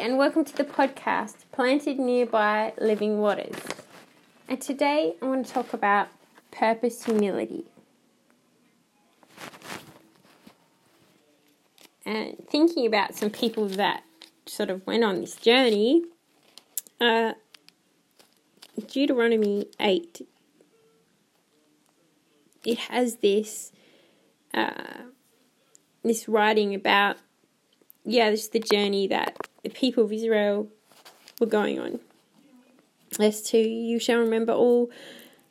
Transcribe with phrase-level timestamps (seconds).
[0.00, 3.54] and welcome to the podcast Planted Nearby Living Waters.
[4.48, 6.08] And today I want to talk about
[6.50, 7.66] purpose humility.
[12.04, 14.02] And thinking about some people that
[14.46, 16.02] sort of went on this journey,
[17.00, 17.34] uh,
[18.88, 20.26] Deuteronomy 8,
[22.64, 23.70] it has this,
[24.52, 25.04] uh,
[26.02, 27.18] this writing about,
[28.04, 30.68] yeah, this is the journey that the people of Israel
[31.40, 32.00] were going on.
[33.18, 34.90] As to you shall remember all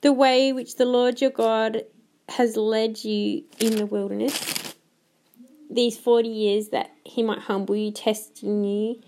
[0.00, 1.84] the way which the Lord your God
[2.28, 4.74] has led you in the wilderness,
[5.70, 9.00] these 40 years that he might humble you, testing you,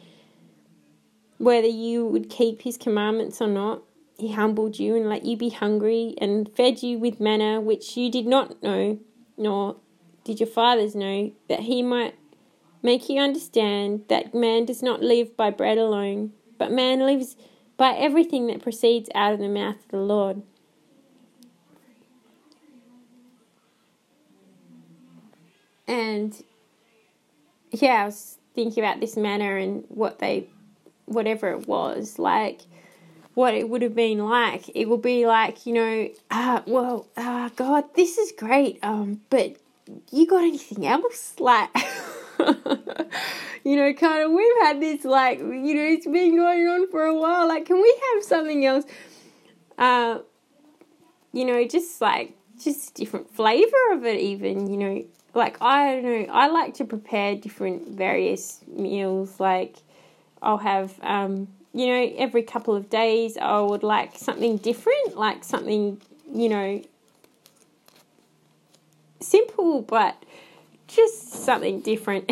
[1.38, 3.82] whether you would keep his commandments or not.
[4.18, 8.10] He humbled you and let you be hungry and fed you with manna which you
[8.10, 8.98] did not know,
[9.36, 9.76] nor
[10.24, 12.14] did your fathers know, that he might
[12.86, 17.34] make you understand that man does not live by bread alone, but man lives
[17.76, 20.40] by everything that proceeds out of the mouth of the Lord.
[25.88, 26.40] And
[27.72, 30.48] yeah, I was thinking about this manna and what they,
[31.06, 32.62] whatever it was, like
[33.34, 34.70] what it would have been like.
[34.76, 38.78] It would be like, you know, ah, uh, well, ah, uh, God, this is great,
[38.84, 39.56] um, but
[40.12, 41.34] you got anything else?
[41.40, 41.70] Like,
[43.64, 47.04] you know, kind of, we've had this, like, you know, it's been going on for
[47.04, 47.48] a while.
[47.48, 48.84] Like, can we have something else?
[49.78, 50.20] Uh,
[51.32, 55.04] you know, just like, just different flavor of it, even, you know.
[55.34, 59.38] Like, I don't know, I like to prepare different various meals.
[59.38, 59.76] Like,
[60.40, 65.44] I'll have, um, you know, every couple of days, I would like something different, like
[65.44, 66.00] something,
[66.32, 66.82] you know,
[69.20, 70.16] simple but
[70.88, 72.30] just something different.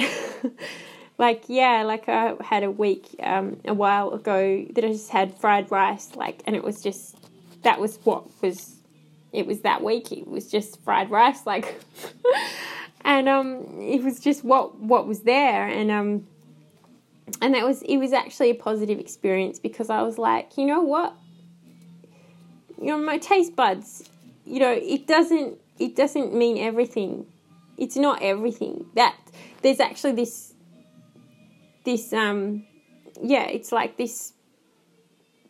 [1.18, 5.38] like yeah, like I had a week um, a while ago that I just had
[5.38, 7.16] fried rice, like, and it was just
[7.62, 8.74] that was what was
[9.32, 10.12] it was that week.
[10.12, 11.80] It was just fried rice, like,
[13.02, 16.26] and um, it was just what what was there, and um,
[17.40, 20.82] and that was it was actually a positive experience because I was like, you know
[20.82, 21.14] what,
[22.80, 24.08] you know, my taste buds,
[24.44, 27.26] you know, it doesn't it doesn't mean everything
[27.76, 28.86] it's not everything.
[28.94, 29.16] That
[29.62, 30.54] there's actually this
[31.84, 32.64] this um
[33.22, 34.32] yeah, it's like this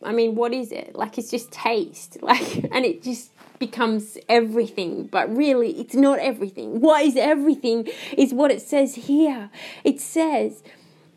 [0.03, 0.95] I mean, what is it?
[0.95, 2.17] Like it's just taste.
[2.25, 6.81] Like and it just becomes everything, but really it's not everything.
[6.81, 7.87] What is everything
[8.17, 9.49] is what it says here.
[9.83, 10.63] It says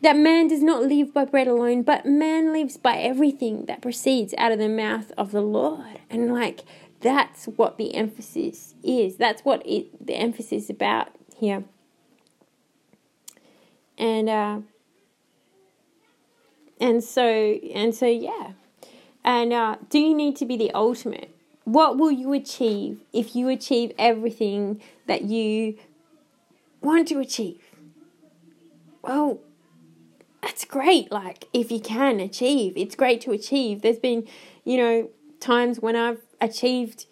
[0.01, 4.33] that man does not live by bread alone, but man lives by everything that proceeds
[4.37, 5.99] out of the mouth of the Lord.
[6.09, 6.61] And like
[7.01, 9.17] that's what the emphasis is.
[9.17, 11.63] That's what it, the emphasis is about here.
[13.97, 14.59] And uh,
[16.79, 18.51] and so and so yeah.
[19.23, 21.35] And uh, do you need to be the ultimate?
[21.65, 25.77] What will you achieve if you achieve everything that you
[26.81, 27.61] want to achieve?
[29.01, 29.39] Well,
[30.41, 31.11] that's great.
[31.11, 33.81] Like, if you can achieve, it's great to achieve.
[33.81, 34.27] There's been,
[34.63, 37.05] you know, times when I've achieved,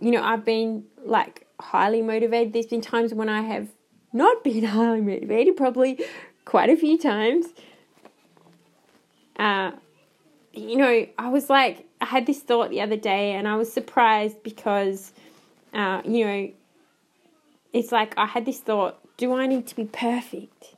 [0.00, 2.52] you know, I've been like highly motivated.
[2.52, 3.68] There's been times when I have
[4.12, 6.04] not been highly motivated, probably
[6.44, 7.46] quite a few times.
[9.36, 9.72] Uh,
[10.52, 13.72] you know, I was like, I had this thought the other day, and I was
[13.72, 15.12] surprised because,
[15.72, 16.50] uh, you know,
[17.72, 20.74] it's like I had this thought: Do I need to be perfect?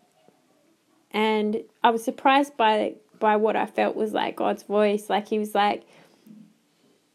[1.12, 5.08] And I was surprised by by what I felt was like God's voice.
[5.08, 5.84] Like He was like,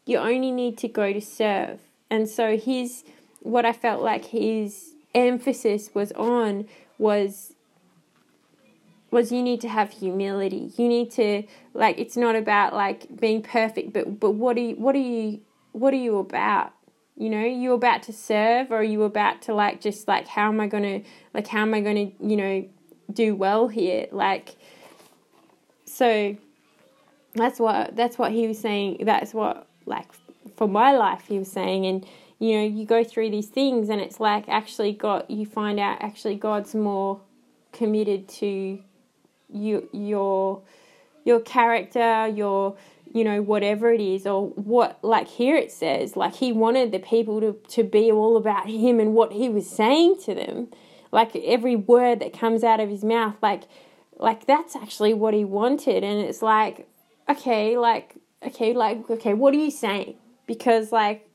[0.06, 1.80] you only need to go to serve.
[2.08, 3.04] And so his
[3.40, 6.66] what I felt like his emphasis was on
[6.98, 7.52] was
[9.10, 10.72] was you need to have humility.
[10.76, 11.42] You need to
[11.74, 15.40] like it's not about like being perfect, but but what are you what are you
[15.72, 16.72] what are you about?
[17.18, 20.48] You know, you about to serve or are you about to like just like how
[20.48, 21.02] am I gonna
[21.34, 22.68] like how am I gonna, you know,
[23.12, 24.06] do well here?
[24.12, 24.56] Like
[25.84, 26.36] so
[27.34, 30.08] that's what that's what he was saying that's what like
[30.56, 32.06] for my life he was saying and
[32.38, 35.96] you know you go through these things and it's like actually god you find out
[36.00, 37.20] actually god's more
[37.72, 38.78] committed to
[39.48, 40.62] you your
[41.24, 42.76] your character your
[43.16, 46.98] you know whatever it is or what like here it says like he wanted the
[46.98, 50.68] people to to be all about him and what he was saying to them.
[51.12, 53.62] Like every word that comes out of his mouth like
[54.18, 56.04] like that's actually what he wanted.
[56.04, 56.86] And it's like
[57.28, 60.14] okay like okay, like, okay, what are you saying?
[60.46, 61.28] Because, like,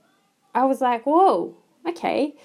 [0.54, 1.56] I was like, whoa,
[1.88, 2.36] okay.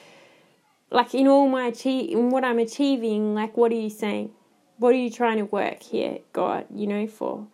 [0.90, 4.30] Like, in all my achieve, in what I'm achieving, like, what are you saying?
[4.78, 7.46] What are you trying to work here, God, you know, for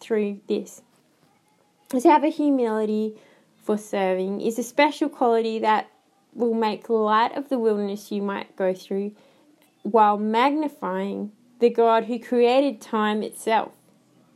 [0.00, 0.82] through this?
[1.90, 3.14] To have a humility
[3.62, 5.88] for serving is a special quality that
[6.34, 9.12] will make light of the wilderness you might go through
[9.82, 11.30] while magnifying
[11.60, 13.72] the God who created time itself,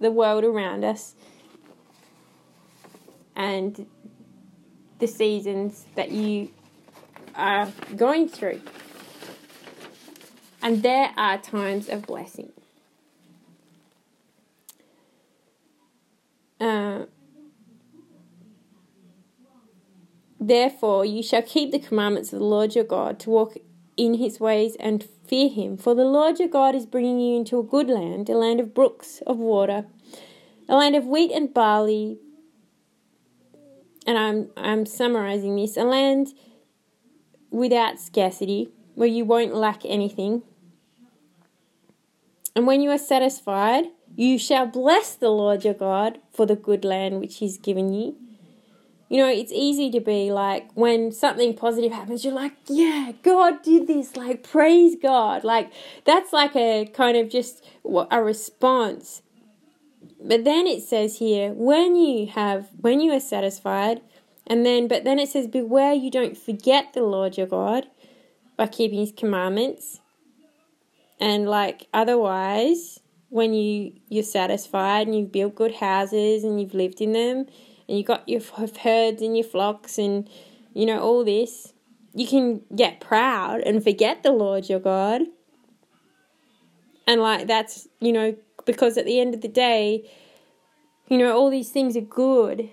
[0.01, 1.15] the world around us,
[3.39, 3.87] and
[4.99, 6.51] the seasons that you
[7.35, 8.61] are going through.
[10.61, 12.53] And there are times of blessing.
[16.61, 17.05] Uh,
[20.41, 23.57] Therefore, you shall keep the commandments of the Lord your God to walk
[23.97, 25.77] in his ways and fear him.
[25.77, 28.73] For the Lord your God is bringing you into a good land, a land of
[28.73, 29.87] brooks of water,
[30.69, 32.19] a land of wheat and barley.
[34.09, 36.29] And I'm I'm summarizing this a land
[37.51, 40.45] without scarcity, where you won't lack anything.
[42.57, 43.85] And when you are satisfied,
[44.17, 48.17] you shall bless the Lord your God for the good land which he's given you.
[49.11, 53.63] You know, it's easy to be like, when something positive happens, you're like, yeah, God
[53.63, 55.45] did this, like, praise God.
[55.45, 55.71] Like,
[56.07, 57.63] that's like a kind of just
[58.11, 59.21] a response.
[60.21, 64.01] But then it says here, when you have, when you are satisfied,
[64.47, 67.87] and then, but then it says, beware you don't forget the Lord your God
[68.57, 70.01] by keeping his commandments.
[71.21, 77.01] And like, otherwise, when you, you're satisfied and you've built good houses and you've lived
[77.01, 77.47] in them,
[77.89, 78.43] and you've got your
[78.83, 80.29] herds and your flocks and
[80.75, 81.73] you know all this
[82.15, 85.23] you can get proud and forget the lord your god
[87.07, 88.37] and like that's you know
[88.69, 90.09] because at the end of the day
[91.09, 92.71] you know all these things are good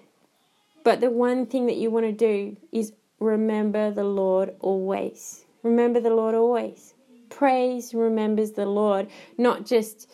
[0.86, 5.44] but the one thing that you want to do is remember the lord always.
[5.64, 6.94] Remember the lord always.
[7.30, 9.08] Praise remembers the lord
[9.38, 10.10] not just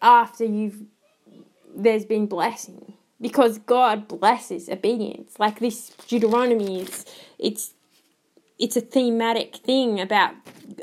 [0.00, 0.84] after you've
[1.74, 5.34] there's been blessing because God blesses obedience.
[5.38, 7.04] Like this Deuteronomy is
[7.38, 7.74] it's
[8.58, 10.32] it's a thematic thing about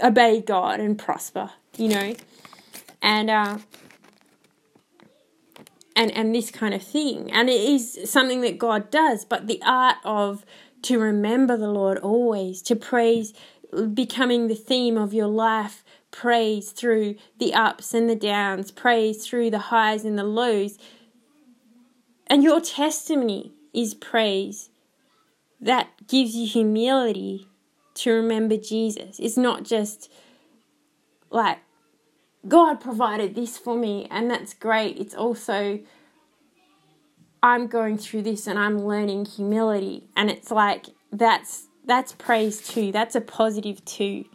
[0.04, 2.16] obey God and prosper, you know,
[3.02, 3.58] and uh,
[5.96, 9.26] and and this kind of thing, and it is something that God does.
[9.26, 10.46] But the art of
[10.84, 13.34] to remember the Lord always, to praise,
[13.94, 19.50] becoming the theme of your life, praise through the ups and the downs, praise through
[19.50, 20.78] the highs and the lows
[22.34, 24.70] and your testimony is praise
[25.60, 27.48] that gives you humility
[27.94, 29.20] to remember Jesus.
[29.20, 30.12] It's not just
[31.30, 31.60] like,
[32.48, 34.98] God provided this for me, and that's great.
[34.98, 35.80] It's also,
[37.42, 40.10] I'm going through this and I'm learning humility.
[40.16, 42.92] And it's like, that's that's praise too.
[42.92, 44.26] That's a positive too.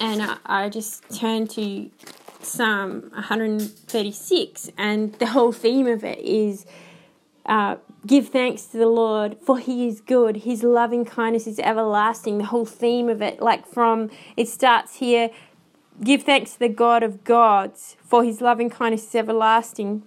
[0.00, 1.90] And I, I just turn to
[2.40, 6.66] Psalm 136, and the whole theme of it is
[7.46, 7.76] uh,
[8.06, 10.38] give thanks to the Lord, for He is good.
[10.38, 12.38] His loving kindness is everlasting.
[12.38, 15.30] The whole theme of it, like from it starts here
[16.02, 20.02] give thanks to the God of gods, for His loving kindness is everlasting.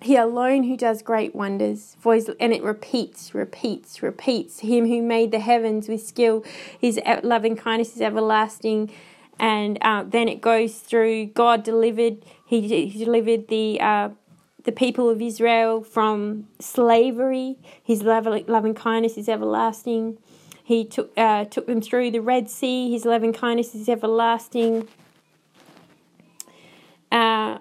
[0.00, 4.58] He alone who does great wonders, for his, and it repeats, repeats, repeats.
[4.58, 6.44] Him who made the heavens with skill,
[6.76, 8.90] his loving kindness is everlasting
[9.38, 14.10] and uh, then it goes through God delivered he, he delivered the uh,
[14.64, 17.58] the people of Israel from slavery.
[17.82, 20.18] His loving, loving kindness is everlasting.
[20.64, 22.90] He took uh, took them through the Red Sea.
[22.90, 24.88] His loving kindness is everlasting.
[27.10, 27.58] Uh,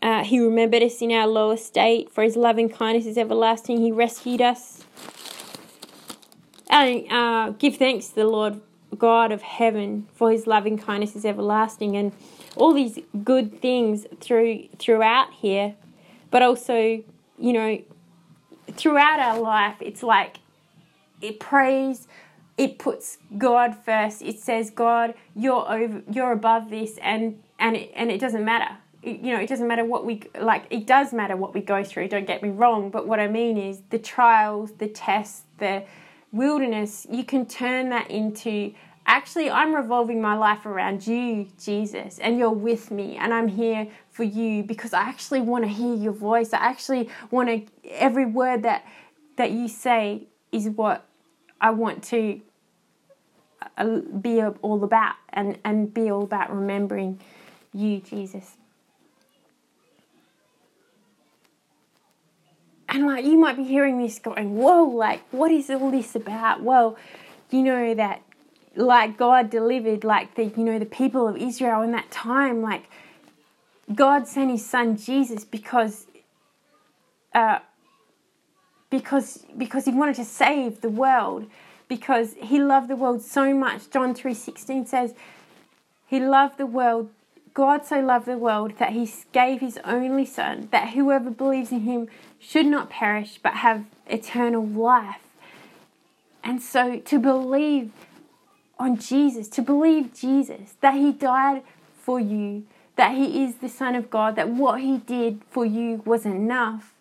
[0.00, 3.80] uh, he remembered us in our low estate, for his loving kindness is everlasting.
[3.80, 4.84] He rescued us
[6.70, 8.60] and uh, give thanks to the Lord
[8.96, 12.12] God of heaven, for his loving kindness is everlasting, and
[12.56, 15.74] all these good things through throughout here,
[16.30, 17.02] but also,
[17.38, 17.80] you know,
[18.78, 20.38] throughout our life, it's like
[21.20, 22.08] it prays,
[22.56, 24.22] it puts God first.
[24.22, 28.76] It says, God, you're over, you're above this, and and it, and it doesn't matter.
[29.02, 30.64] It, you know, it doesn't matter what we like.
[30.70, 32.08] It does matter what we go through.
[32.08, 35.84] Don't get me wrong, but what I mean is the trials, the tests, the
[36.32, 38.72] wilderness, you can turn that into
[39.08, 43.88] actually, I'm revolving my life around you, Jesus, and you're with me, and I'm here
[44.10, 46.52] for you because I actually want to hear your voice.
[46.52, 48.84] I actually want to, every word that,
[49.36, 51.06] that you say is what
[51.60, 52.40] I want to
[53.76, 57.18] uh, be all about and, and be all about remembering
[57.72, 58.56] you, Jesus.
[62.90, 66.62] And like you might be hearing this going, whoa, like what is all this about?
[66.62, 66.96] Well,
[67.50, 68.22] you know, that
[68.78, 72.88] like God delivered like the you know the people of Israel in that time like
[73.92, 76.06] God sent his son Jesus because
[77.34, 77.58] uh,
[78.88, 81.46] because because he wanted to save the world
[81.88, 83.90] because he loved the world so much.
[83.90, 85.14] John 3:16 says
[86.06, 87.10] he loved the world
[87.54, 91.80] God so loved the world that he gave his only son that whoever believes in
[91.80, 92.06] him
[92.38, 95.16] should not perish but have eternal life.
[96.44, 97.90] And so to believe
[98.78, 101.62] on Jesus, to believe Jesus, that He died
[102.00, 102.64] for you,
[102.96, 106.94] that He is the Son of God, that what He did for you was enough.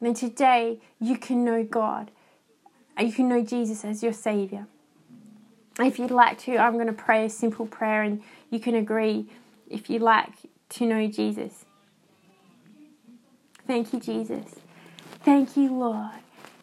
[0.00, 2.10] Then today you can know God.
[2.98, 4.66] You can know Jesus as your Savior.
[5.78, 9.26] If you'd like to, I'm going to pray a simple prayer and you can agree
[9.68, 10.32] if you'd like
[10.70, 11.66] to know Jesus.
[13.66, 14.46] Thank you, Jesus.
[15.24, 16.12] Thank you, Lord.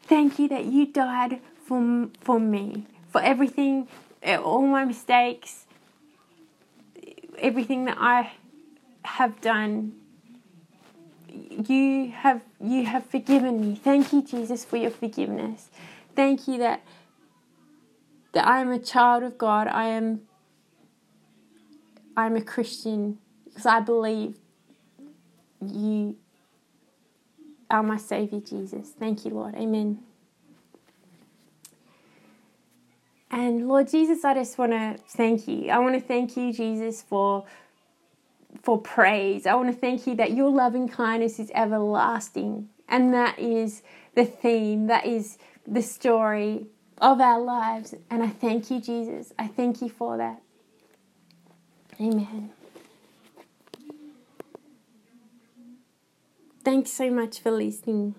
[0.04, 3.88] Thank you that you died for, for me for everything,
[4.24, 5.68] eh, all my mistakes,
[7.38, 8.32] everything that I
[9.04, 9.94] have done.
[11.30, 13.76] You have you have forgiven me.
[13.76, 15.70] Thank you, Jesus, for your forgiveness.
[16.16, 16.82] Thank you that
[18.34, 19.68] that I am a child of God.
[19.68, 20.22] I am
[22.18, 24.38] I'm a Christian because I believe
[25.62, 26.18] you
[27.70, 28.90] are my Savior, Jesus.
[29.00, 29.56] Thank you, Lord.
[29.56, 30.00] Amen.
[33.34, 35.72] And Lord Jesus, I just want to thank you.
[35.72, 37.46] I want to thank you, Jesus, for
[38.62, 39.48] for praise.
[39.48, 42.70] I want to thank you that your loving kindness is everlasting.
[42.88, 43.82] And that is
[44.14, 46.68] the theme, that is the story
[47.00, 47.96] of our lives.
[48.12, 49.34] And I thank you, Jesus.
[49.40, 50.40] I thank you for that.
[52.00, 52.52] Amen.
[56.64, 58.14] Thanks so much for listening.